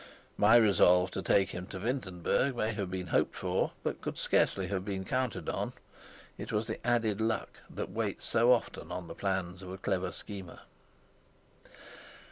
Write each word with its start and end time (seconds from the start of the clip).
My 0.35 0.55
resolve 0.55 1.11
to 1.11 1.21
take 1.21 1.49
him 1.51 1.67
to 1.67 1.79
Wintenberg 1.79 2.55
may 2.55 2.73
have 2.73 2.89
been 2.89 3.05
hoped 3.05 3.35
for, 3.35 3.73
but 3.83 4.01
could 4.01 4.17
scarcely 4.17 4.65
have 4.69 4.83
been 4.83 5.05
counted 5.05 5.47
on; 5.47 5.73
it 6.39 6.51
was 6.51 6.65
the 6.65 6.79
added 6.83 7.21
luck 7.21 7.59
that 7.69 7.91
waits 7.91 8.25
so 8.25 8.51
often 8.51 8.91
on 8.91 9.07
the 9.07 9.13
plans 9.13 9.61
of 9.61 9.69
a 9.71 9.77
clever 9.77 10.11
schemer. 10.11 10.61